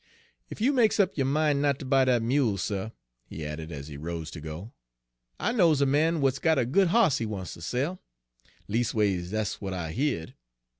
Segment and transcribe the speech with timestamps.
[0.51, 2.89] "Ef you makes up yo' min' not ter buy dat mule, suh,"
[3.27, 4.73] he added, as he rose to go,
[5.39, 8.01] "I knows a man w'at's got a good hoss he wants ter sell,
[8.67, 10.33] leas'ways dat's w'at I heared.